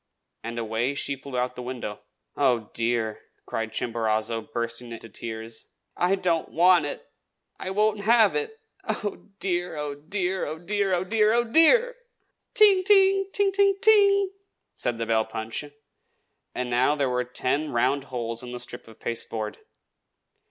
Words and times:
And 0.43 0.57
away 0.57 0.95
she 0.95 1.15
flew 1.15 1.37
out 1.37 1.51
of 1.51 1.55
the 1.55 1.61
window. 1.61 1.99
"Oh, 2.35 2.71
dear!" 2.73 3.21
cried 3.45 3.71
Chimborazo, 3.71 4.41
bursting 4.51 4.91
into 4.91 5.09
tears. 5.09 5.67
"I 5.95 6.15
don't 6.15 6.49
want 6.49 6.87
it! 6.87 7.05
I 7.59 7.69
won't 7.69 7.99
have 7.99 8.35
it! 8.35 8.59
Oh, 8.83 9.29
dear! 9.39 9.77
oh, 9.77 9.93
dear! 9.93 10.43
oh, 10.47 10.57
dear! 10.57 10.91
oh, 10.95 11.03
dear! 11.03 11.33
oh, 11.33 11.43
DEAR!!!" 11.43 11.97
"Ting! 12.55 12.83
ting! 12.83 13.29
ting 13.31 13.51
ting 13.51 13.75
ting 13.75 13.77
ting!" 13.79 14.31
said 14.75 14.97
the 14.97 15.05
bell 15.05 15.23
punch; 15.23 15.65
and 16.55 16.71
now 16.71 16.95
there 16.95 17.07
were 17.07 17.23
ten 17.23 17.71
round 17.71 18.05
holes 18.05 18.41
in 18.41 18.51
the 18.53 18.59
strip 18.59 18.87
of 18.87 18.99
pasteboard. 18.99 19.59